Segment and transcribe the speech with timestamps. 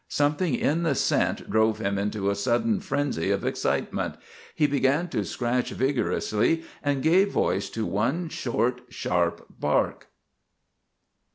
[0.09, 4.15] Something in the scent drove him into a sudden frenzy of excitement.
[4.55, 10.07] He began to scratch vigorously and gave voice to one short, sharp bark.